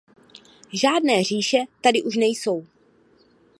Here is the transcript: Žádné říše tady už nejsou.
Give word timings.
Žádné 0.73 1.23
říše 1.23 1.57
tady 1.81 2.03
už 2.03 2.15
nejsou. 2.15 2.65